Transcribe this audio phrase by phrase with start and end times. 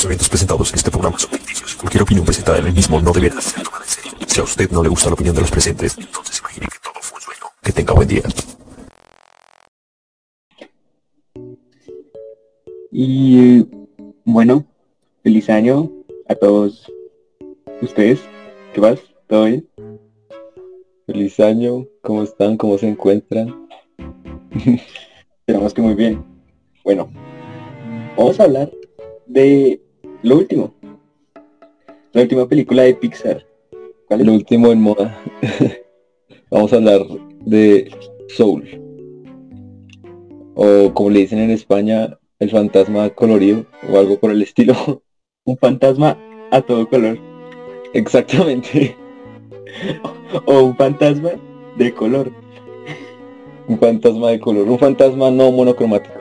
[0.00, 1.74] Los eventos presentados en este programa son ficticios.
[1.74, 4.12] Cualquier opinión presentada en el mismo no deberá ser tomada en serio.
[4.26, 6.94] Si a usted no le gusta la opinión de los presentes, entonces imagine que todo
[7.02, 7.52] fue un sueño.
[7.62, 8.22] Que tenga buen día.
[12.90, 13.68] Y
[14.24, 14.64] bueno,
[15.22, 15.92] feliz año
[16.30, 16.90] a todos
[17.82, 18.20] ustedes.
[18.72, 19.00] ¿Qué más?
[19.26, 19.68] ¿Todo bien?
[21.04, 22.56] Feliz año, ¿cómo están?
[22.56, 23.68] ¿Cómo se encuentran?
[25.40, 26.24] Esperamos que muy bien.
[26.84, 27.12] Bueno,
[28.16, 28.72] vamos a hablar
[29.26, 29.82] de
[30.22, 30.74] lo último.
[32.12, 33.46] La última película de Pixar.
[34.06, 34.26] ¿Cuál es?
[34.26, 35.16] Lo último en moda.
[36.50, 37.02] vamos a hablar
[37.46, 37.90] de
[38.28, 38.64] Soul.
[40.54, 44.74] O como le dicen en España, el fantasma colorido o algo por el estilo.
[45.44, 46.18] Un fantasma
[46.50, 47.18] a todo color.
[47.94, 48.96] Exactamente.
[50.46, 51.30] o un fantasma
[51.76, 52.30] de color.
[53.66, 56.20] Un fantasma de color, un fantasma no monocromático.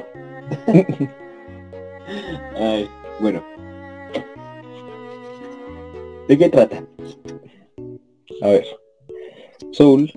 [2.55, 2.87] Ay,
[3.19, 3.43] bueno.
[6.29, 6.85] ¿De qué trata?
[8.43, 8.65] A ver.
[9.71, 10.11] Soul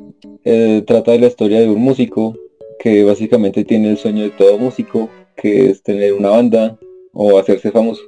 [0.45, 2.37] eh, trata de la historia de un músico
[2.79, 6.79] que básicamente tiene el sueño de todo músico, que es tener una banda
[7.15, 8.03] o hacerse famoso.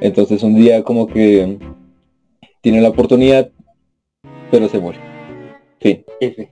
[0.00, 1.58] Entonces un día como que
[2.62, 3.50] tiene la oportunidad,
[4.50, 4.98] pero se muere.
[5.80, 6.02] Fin.
[6.18, 6.50] F.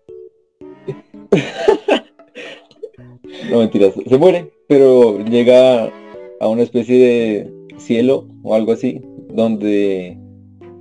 [3.50, 5.90] no mentiras, se muere, pero llega
[6.38, 9.00] a una especie de cielo o algo así,
[9.30, 10.22] donde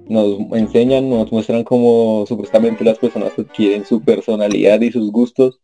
[0.08, 5.60] nos enseñan, nos muestran cómo supuestamente las personas adquieren su personalidad y sus gustos,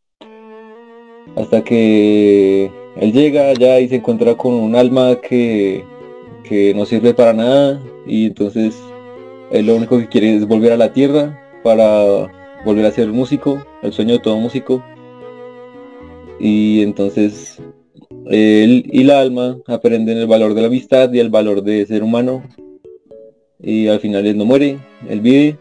[1.35, 5.83] hasta que él llega allá y se encuentra con un alma que,
[6.43, 8.75] que no sirve para nada y entonces
[9.51, 12.31] él lo único que quiere es volver a la tierra para
[12.65, 14.83] volver a ser músico, el sueño de todo músico.
[16.39, 17.61] Y entonces
[18.27, 22.03] él y la alma aprenden el valor de la amistad y el valor de ser
[22.03, 22.43] humano.
[23.61, 25.57] Y al final él no muere, él vive.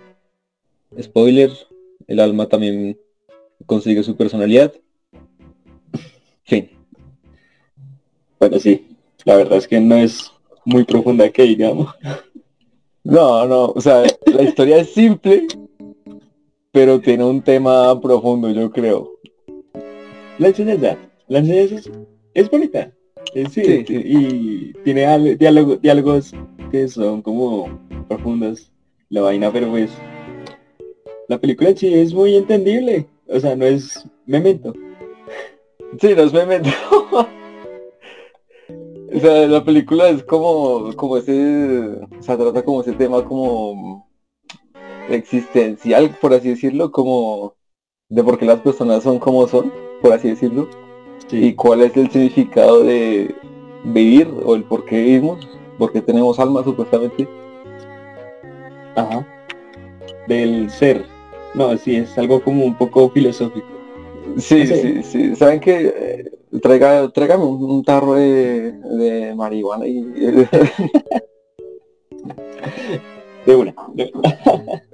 [1.01, 1.51] Spoiler,
[2.07, 2.97] el alma también
[3.67, 4.73] consigue su personalidad.
[6.45, 6.71] Fin.
[8.39, 8.87] Bueno, sí,
[9.25, 10.31] la verdad es que no es
[10.65, 11.93] muy profunda que digamos.
[13.05, 15.47] No, no, o sea, la historia es simple,
[16.73, 19.11] pero tiene un tema profundo, yo creo.
[20.39, 21.91] La enseñanza, la enseñanza es,
[22.35, 22.93] es bonita.
[23.35, 24.03] sí, Sí, sí.
[24.05, 25.03] y tiene
[25.37, 26.33] diálogo- diálogos
[26.71, 28.73] que son como profundos,
[29.09, 29.91] la vaina, pero pues
[31.29, 33.07] la película en sí es muy entendible.
[33.29, 34.73] O sea, no es memento.
[35.99, 36.69] Sí, no es memento.
[39.15, 44.07] o sea, la película es como, como ese, o sea, trata como ese tema como
[45.09, 47.55] existencial, por así decirlo, como
[48.11, 50.69] de por qué las personas son como son, por así decirlo,
[51.31, 53.35] y cuál es el significado de
[53.85, 55.49] vivir o el por qué vivimos,
[55.79, 57.27] por qué tenemos alma supuestamente.
[58.97, 59.27] Ajá.
[60.27, 61.05] Del ser.
[61.55, 63.67] No, sí, es algo como un poco filosófico.
[64.37, 64.75] Sí, Sí.
[64.77, 65.37] sí, sí.
[65.37, 66.31] ¿Saben que
[66.63, 70.01] Traiga, tráigame un, un tarro de, de marihuana y...
[73.47, 73.75] De una.
[73.95, 74.13] de-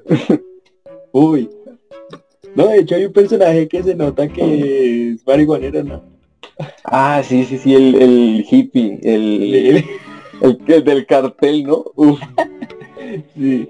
[1.12, 1.49] Uy.
[2.55, 6.03] No, de hecho hay un personaje que se nota que es marihuanero, ¿no?
[6.84, 9.84] ah, sí, sí, sí, el, el hippie, el, El-
[10.44, 11.84] el, el del cartel, ¿no?
[11.97, 12.21] Uf,
[13.37, 13.69] sí.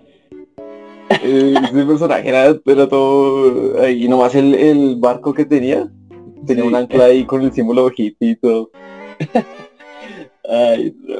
[1.22, 3.80] eh, ese personaje era, era todo...
[3.80, 5.88] ahí, nomás el, el barco que tenía,
[6.46, 6.68] tenía Sí.
[6.68, 8.70] un ancla ahí con el símbolo hippie y todo.
[10.48, 11.16] Ay, no.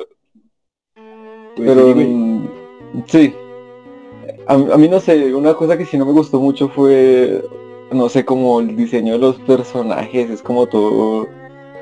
[1.56, 2.48] Pues Pero sí, mm,
[3.06, 3.34] sí.
[4.47, 7.43] A, a mí no sé, una cosa que sí no me gustó mucho fue,
[7.93, 11.26] no sé, como el diseño de los personajes, es como todo,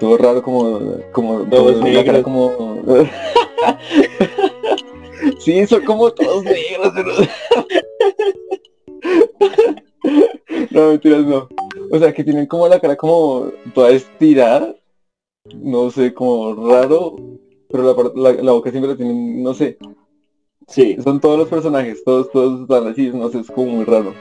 [0.02, 0.80] todo raro, como,
[1.12, 2.22] como Todos cara negros.
[2.24, 2.82] como...
[5.38, 6.92] sí, son como todos negros.
[6.92, 7.12] pero-
[10.72, 11.48] no, mentiras, no.
[11.92, 14.74] O sea, que tienen como la cara como toda estirada,
[15.54, 17.14] no sé, como raro,
[17.70, 19.78] pero la, la, la boca siempre la tienen, no sé,
[20.66, 20.96] Sí.
[21.02, 24.14] son todos los personajes, todos, todos están así, no sé, es como muy raro.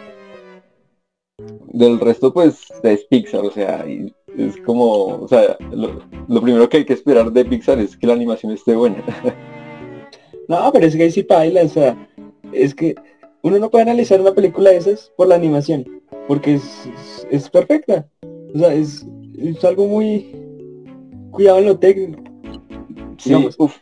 [1.73, 6.69] Del resto, pues, es Pixar, o sea, y es como, o sea, lo, lo primero
[6.69, 9.03] que hay que esperar de Pixar es que la animación esté buena.
[10.47, 12.09] No, pero es que ahí sí paila, o sea,
[12.51, 12.93] es que
[13.41, 17.49] uno no puede analizar una película de esas por la animación, porque es, es, es
[17.49, 18.05] perfecta.
[18.53, 19.07] O sea, es,
[19.37, 20.35] es algo muy
[21.31, 22.21] cuidado en lo técnico.
[23.17, 23.77] Sí, Digamos, uf,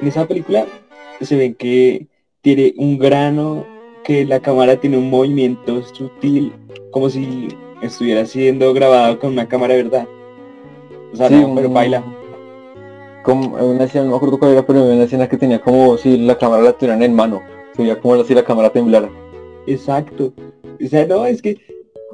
[0.00, 0.66] en esa película
[1.20, 2.06] se ven que
[2.40, 3.66] tiene un grano,
[4.04, 6.52] que la cámara tiene un movimiento sutil,
[6.90, 7.48] como si
[7.82, 10.08] estuviera siendo grabado con una cámara de verdad.
[11.12, 12.04] O sea, sí, no, pero baila.
[13.22, 16.16] como una escena, no me acuerdo cuál era, pero una escena que tenía como si
[16.18, 17.42] la cámara la tuvieran en mano.
[17.74, 19.10] Se veía como si la cámara temblara.
[19.66, 20.32] Exacto.
[20.84, 21.58] O sea, no, es que,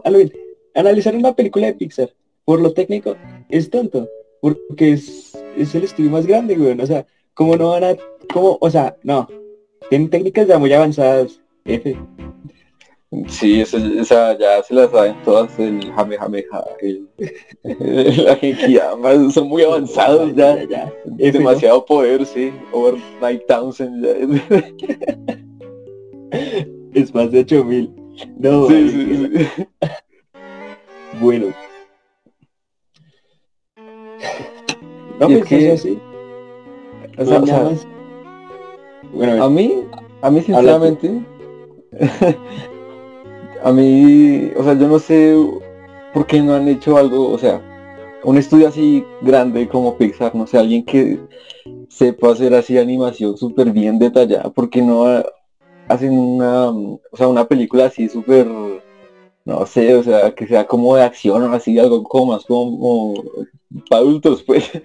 [0.05, 0.33] a lo bien,
[0.75, 2.11] analizar una película de Pixar
[2.45, 3.17] por lo técnico
[3.49, 4.09] es tonto.
[4.41, 6.79] Porque es, es el estudio más grande, güey.
[6.79, 7.97] O sea, como no van a,
[8.33, 9.27] como, o sea, no.
[9.89, 11.41] Tienen técnicas ya muy avanzadas.
[11.65, 11.97] F.
[13.29, 17.09] Sí, eso, esa ya se las saben todas, el Jamejameja, el,
[17.63, 21.33] el, la Genkiyama, son muy avanzados ya, ya, ya.
[21.33, 24.65] demasiado poder, sí, over Night Townsend ya.
[26.95, 27.91] Es más de 8000.
[28.39, 29.67] No, Sí, sí, sí.
[31.21, 31.47] Bueno.
[35.21, 35.99] No, es pues que- eso sí.
[37.19, 37.89] O sea, No, o sea.
[39.13, 39.85] Bueno, a mí,
[40.23, 41.21] a mí sinceramente,
[43.65, 45.35] a mí, o sea, yo no sé
[46.13, 47.63] por qué no han hecho algo, o sea,
[48.23, 51.19] un estudio así grande como Pixar, no sé, alguien que
[51.89, 55.25] sepa hacer así animación súper bien detallada, porque no ha-
[55.89, 58.47] hacen una, o sea, una película así súper,
[59.47, 63.15] no sé, o sea, que sea como de acción o así, algo como más como
[63.89, 64.71] para adultos, pues.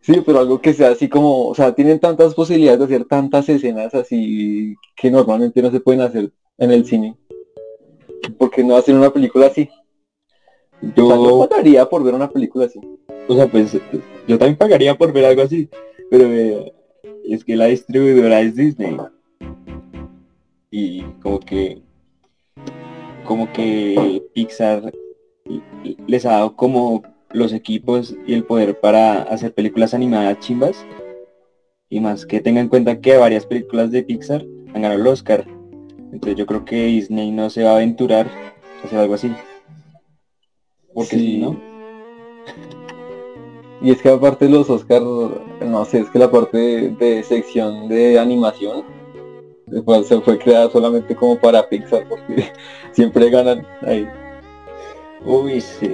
[0.00, 3.48] Sí, pero algo que sea así como, o sea, tienen tantas posibilidades de hacer tantas
[3.48, 7.16] escenas así que normalmente no se pueden hacer en el cine.
[8.36, 9.68] Porque no hacen una película así?
[10.82, 12.78] O sea, yo yo, pagaría por ver una película así.
[13.28, 13.72] o sea, pues
[14.28, 15.68] yo también pagaría por ver algo así,
[16.10, 16.72] pero eh,
[17.24, 18.96] es que la distribuidora es Disney.
[20.70, 21.82] Y como que,
[23.24, 24.92] como que Pixar
[26.06, 30.84] les ha dado como los equipos y el poder para hacer películas animadas chimbas.
[31.88, 34.44] Y más que tengan en cuenta que varias películas de Pixar
[34.74, 35.46] han ganado el Oscar.
[36.16, 38.26] Entonces yo creo que Disney no se va a aventurar
[38.82, 39.30] a hacer algo así.
[40.94, 41.18] Porque Sí.
[41.18, 41.60] si no,
[43.82, 47.86] Y es que aparte los Oscar, no sé, es que la parte de, de sección
[47.90, 48.82] de animación
[49.84, 52.50] pues, se fue creada solamente como para Pixar porque
[52.92, 54.08] siempre ganan ahí.
[55.26, 55.90] Uy, sí.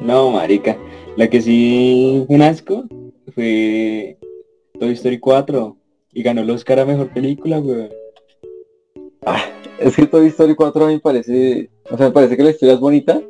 [0.00, 0.78] No, marica.
[1.16, 2.84] La que sí un asco
[3.34, 4.16] fue
[4.78, 5.76] Toy Story 4
[6.12, 7.88] y ganó el Oscar a Mejor Película, weón.
[9.78, 12.50] Es que Toy Story 4 a mí me parece, o sea, me parece que la
[12.50, 13.20] historia es bonita,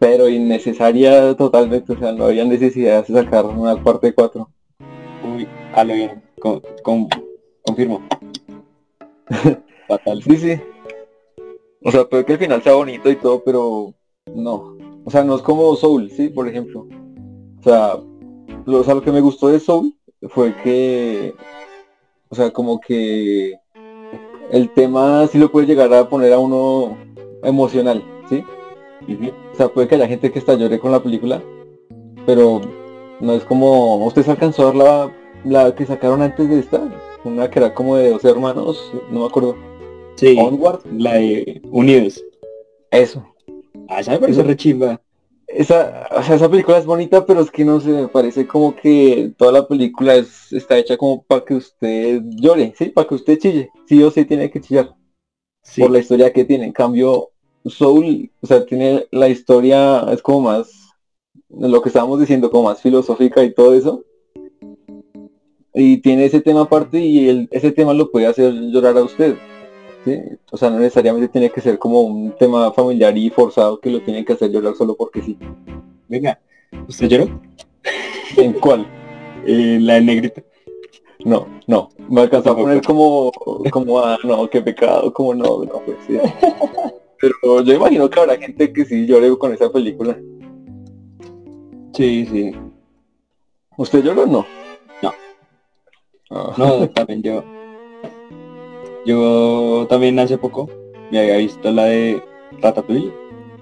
[0.00, 4.48] pero innecesaria totalmente, o sea, no había necesidad de sacar una parte 4.
[5.24, 6.22] Uy, a lo bien.
[6.40, 7.08] Con, con-
[7.64, 8.02] confirmo.
[9.88, 10.22] Fatal.
[10.22, 10.60] Sí, sí.
[11.82, 13.94] O sea, puede que el final sea bonito y todo, pero
[14.34, 14.76] no.
[15.04, 16.86] O sea, no es como Soul, sí, por ejemplo.
[17.60, 17.96] O sea,
[18.64, 19.94] lo, o sea, lo que me gustó de Soul
[20.28, 21.32] fue que,
[22.28, 23.54] o sea, como que
[24.50, 26.96] el tema sí lo puede llegar a poner a uno
[27.42, 28.42] emocional, ¿sí?
[29.08, 29.28] Ujú.
[29.52, 31.42] O sea, puede que haya gente que está llore con la película,
[32.24, 32.60] pero
[33.20, 35.12] no es como, ¿ustedes alcanzó a ver la,
[35.44, 36.82] la que sacaron antes de esta?
[37.24, 39.56] Una que era como de dos hermanos, no me acuerdo.
[40.16, 40.80] Sí, Onward.
[40.96, 42.22] la de Unidos.
[42.90, 43.24] Eso.
[43.88, 45.00] Ah, esa me parece Eso- re chimba.
[45.58, 48.76] Esa, o sea, esa película es bonita, pero es que no sé, me parece como
[48.76, 52.90] que toda la película es, está hecha como para que usted llore, ¿sí?
[52.90, 53.70] Para que usted chille.
[53.88, 54.94] Sí o sí tiene que chillar
[55.62, 55.80] Sí.
[55.80, 56.66] por la historia que tiene.
[56.66, 57.30] En cambio,
[57.64, 60.70] Soul, o sea, tiene la historia, es como más,
[61.48, 64.04] lo que estábamos diciendo, como más filosófica y todo eso.
[65.72, 69.36] Y tiene ese tema aparte y el- ese tema lo puede hacer llorar a usted.
[70.06, 70.22] ¿Sí?
[70.52, 74.00] O sea, no necesariamente tiene que ser como un tema familiar y forzado que lo
[74.00, 75.36] tiene que hacer llorar solo porque sí.
[76.08, 76.40] Venga,
[76.88, 77.40] ¿usted lloró?
[78.36, 78.86] ¿En cuál?
[79.44, 80.42] Eh, la del negrito.
[81.24, 81.88] No, no.
[82.08, 83.32] Me alcanzó a poner como,
[83.72, 86.18] como, ah, no, qué pecado, como no, no, pues sí.
[87.20, 90.16] Pero yo imagino que habrá gente que sí llore con esa película.
[91.94, 92.52] Sí, sí.
[93.78, 94.46] ¿Usted lloró o no?
[95.02, 95.14] No.
[96.30, 97.55] Ah, No, también yo.
[99.06, 100.68] Yo también hace poco
[101.12, 102.20] me había visto la de
[102.60, 103.12] Ratatouille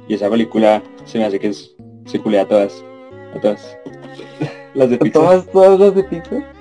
[0.09, 2.83] y esa película se me hace que es, se culea a todas.
[3.35, 3.79] A todas.
[4.75, 5.23] Las de Pixar.
[5.23, 6.53] ¿Todas, todas las de Pixar?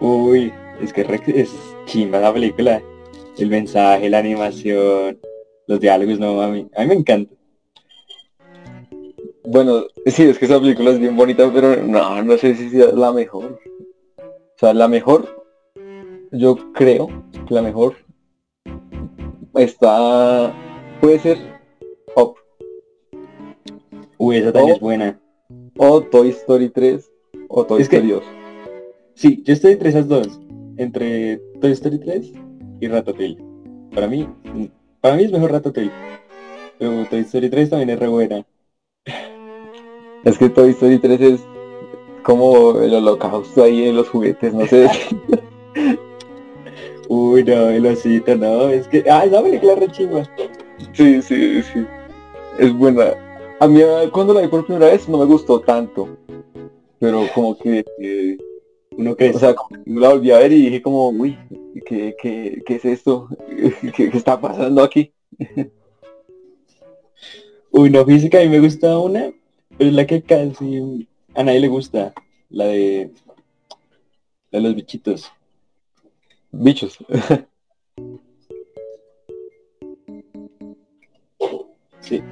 [0.00, 1.52] Uy, es que re- es
[1.86, 2.82] chimba la película.
[3.38, 5.18] El mensaje, la animación,
[5.66, 7.34] los diálogos, no, a mí, a mí me encanta.
[9.44, 12.86] Bueno, sí, es que esa película es bien bonita, pero no, no sé si sea
[12.92, 13.58] la mejor.
[14.18, 15.44] O sea, la mejor,
[16.32, 17.08] yo creo
[17.46, 17.94] que la mejor
[19.54, 20.54] está,
[21.00, 21.38] puede ser
[22.16, 22.34] Up
[24.18, 25.20] Uy, esa también es buena.
[25.78, 27.10] o Toy Story 3
[27.48, 28.24] o Toy Es que- Story 2.
[29.14, 30.40] Sí, yo estoy entre esas dos.
[30.76, 32.32] Entre Toy Story 3
[32.80, 33.38] y Ratatouille.
[33.94, 34.28] Para mí,
[35.00, 35.90] para mí es mejor Ratatouille.
[36.78, 38.44] Pero Toy Story 3 también es re buena.
[40.24, 41.40] Es que Toy Story 3 es
[42.24, 44.86] como el holocausto ahí en los juguetes, no sé.
[47.08, 49.04] Uy, no, el osito, no, es que...
[49.08, 50.24] Ah, esa película re chingua.
[50.92, 51.86] sí, sí, sí.
[52.58, 53.14] Es buena.
[53.60, 56.16] A mí ah, cuando la vi por primera vez no me gustó tanto.
[56.98, 58.38] Pero como que, eh,
[58.96, 59.36] Uno crece.
[59.36, 61.38] o sea, la volví a ver y dije como, uy,
[61.84, 63.28] ¿qué, qué, qué es esto?
[63.96, 65.12] ¿Qué, qué está pasando aquí?
[67.70, 69.32] Uy, no, física, a mí me gusta una,
[69.76, 72.14] pero es la que casi a nadie le gusta.
[72.48, 73.10] La de...
[74.50, 75.30] La de los bichitos.
[76.58, 76.98] Bichos.
[82.00, 82.22] Sí.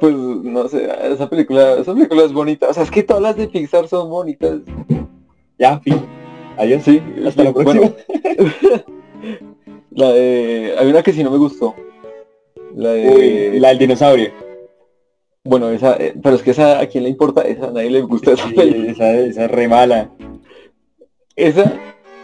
[0.00, 2.68] Pues no sé, esa película, esa película es bonita.
[2.68, 4.60] O sea, es que todas las de Pixar son bonitas.
[5.58, 6.04] Ya, fin.
[6.58, 6.82] Adiós.
[6.82, 7.92] Sí, Hasta la bueno, próxima.
[9.92, 11.74] la de, hay una que sí no me gustó.
[12.74, 14.47] La de, Uy, la del dinosaurio.
[15.48, 17.42] Bueno, esa, eh, pero es que esa, ¿a quién le importa?
[17.42, 18.92] Esa, a nadie le gusta esa Sí, película.
[18.92, 20.10] esa, esa es re mala.
[21.36, 21.72] Esa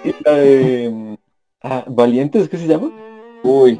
[0.04, 1.14] y la de, mm,
[1.62, 2.90] ah, Valientes, ¿qué se llama?
[3.43, 3.78] Uy.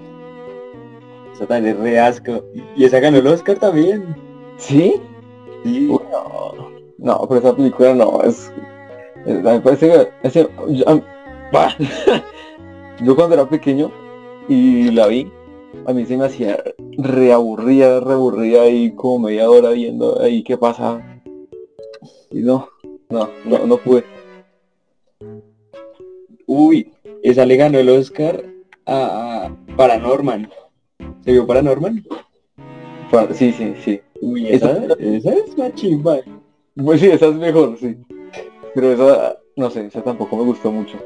[1.35, 2.45] Esa también es re asco.
[2.77, 4.15] Y esa ganó el Oscar también.
[4.57, 4.95] ¿Sí?
[5.65, 5.89] Sí.
[5.91, 8.53] Uy, no, no, pero esa película no, es,
[9.27, 11.01] es- me parece que, yo,
[11.53, 11.75] bah.
[13.03, 13.91] Yo cuando era pequeño
[14.49, 15.29] y la vi,
[15.87, 16.63] a mí se me hacía
[16.99, 21.21] reaburrida, reaburrida y como media hora viendo ahí qué pasa.
[22.31, 22.69] Y no,
[23.11, 24.05] no, no, no pude.
[26.47, 26.91] Uy,
[27.23, 28.45] esa le ganó el Oscar
[28.87, 30.49] a, a Paranorman.
[31.25, 32.05] ¿Se vio Paranorman?
[33.11, 34.01] Pa- Sí, sí, sí.
[34.21, 36.19] Uy, Esa- esa, es una chimba.
[36.77, 37.97] Pues sí, esa es mejor, sí.
[38.75, 40.99] Pero esa, no sé, esa tampoco me gustó mucho.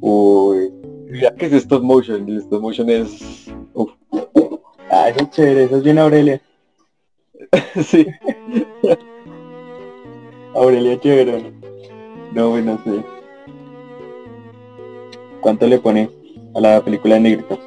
[0.00, 0.72] Uy.
[1.20, 3.46] Ya que es stop motion, el stop motion es...
[3.74, 3.90] uf,
[4.90, 6.40] Ah, esa es chévere, esa es bien Aurelia.
[7.84, 8.06] sí.
[10.54, 11.52] Aurelia chévere.
[12.34, 13.04] No, bueno, no sé.
[15.40, 16.08] ¿Cuánto le pone
[16.54, 17.58] a la película de Negrito?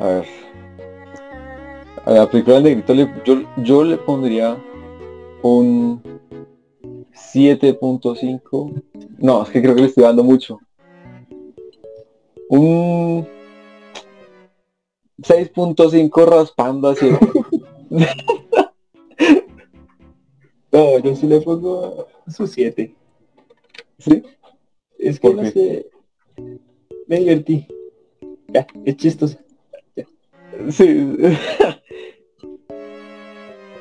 [0.00, 0.26] A ver.
[2.04, 4.56] A la película del negrito le- yo, yo le pondría
[5.42, 6.00] un
[7.12, 8.72] 7.5.
[9.18, 10.60] No, es que creo que le estoy dando mucho.
[12.48, 13.26] Un
[15.22, 17.08] 6.5 raspando así.
[20.72, 22.94] No, yo sí le pongo su 7.
[23.98, 24.22] ¿Sí?
[24.98, 25.50] Es que ¿Por no qué?
[25.52, 25.90] sé.
[27.06, 27.66] Me divertí.
[28.48, 29.38] Ya, es chistoso.
[30.70, 31.16] Sí.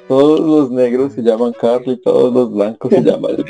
[0.08, 3.38] Todos los negros se llaman Carly, todos los blancos se llaman.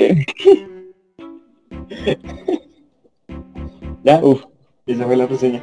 [4.02, 4.44] Ya, Uf,
[4.86, 5.62] esa fue la reseña.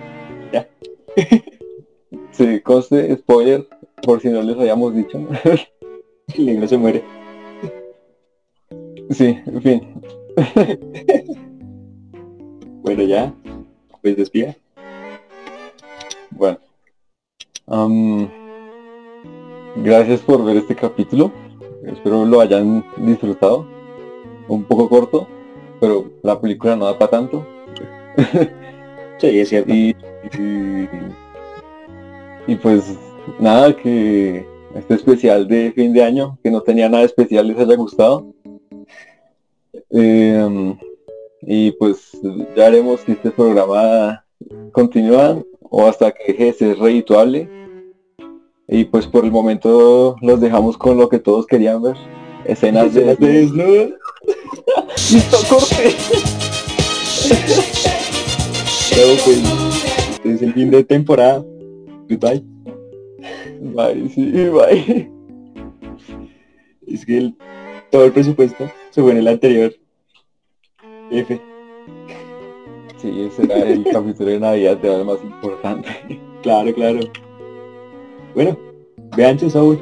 [2.31, 3.67] sí, conste, spoiler,
[4.01, 5.17] por si no les habíamos dicho.
[6.35, 7.03] El negro se muere.
[9.09, 10.01] Sí, en fin.
[12.83, 13.33] Bueno, ya.
[14.01, 14.57] Pues despida.
[16.31, 16.59] Bueno.
[19.77, 21.31] Gracias por ver este capítulo.
[21.85, 23.65] Espero lo hayan disfrutado.
[24.49, 25.27] Un poco corto,
[25.79, 27.47] pero la película no da para tanto.
[29.23, 29.73] Sí, es cierto.
[29.73, 29.95] Y,
[30.37, 30.89] y,
[32.45, 32.83] y pues
[33.39, 37.77] nada, que este especial de fin de año, que no tenía nada especial, les haya
[37.77, 38.33] gustado.
[39.91, 40.75] Eh,
[41.43, 42.19] y pues
[42.53, 44.25] ya haremos si este programa
[44.73, 47.49] continúa o hasta que de ser redituable.
[48.67, 51.95] Y pues por el momento los dejamos con lo que todos querían ver.
[52.43, 53.15] Escenas de...
[53.15, 53.87] De desnudo.
[55.13, 55.95] ¡Listo, corte!
[58.95, 59.41] Pues.
[60.23, 61.43] Es el fin de temporada.
[62.09, 62.43] Goodbye.
[63.61, 65.09] Bye, sí, bye.
[66.87, 67.35] Es que el-
[67.89, 69.73] todo el presupuesto se fue en el anterior.
[71.09, 71.41] F.
[72.97, 75.89] Sí, ese era el capítulo de Navidad de lo más importante.
[76.43, 76.99] Claro, claro.
[78.35, 78.57] Bueno,
[79.17, 79.79] vean Soul.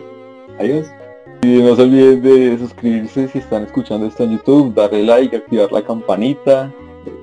[0.59, 0.87] Adiós.
[1.43, 5.71] Y no se olviden de suscribirse si están escuchando esto en YouTube, darle like, activar
[5.71, 6.73] la campanita.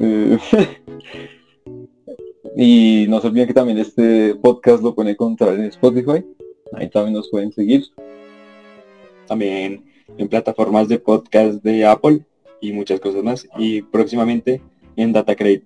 [2.60, 6.24] y no se olviden que también este podcast lo pueden encontrar en Spotify.
[6.72, 7.84] Ahí también nos pueden seguir.
[9.28, 9.84] También
[10.16, 12.24] en plataformas de podcast de Apple
[12.60, 13.48] y muchas cosas más.
[13.58, 14.60] Y próximamente
[14.96, 15.62] en DataCrate.